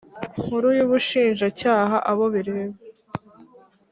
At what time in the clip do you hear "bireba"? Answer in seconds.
2.33-2.77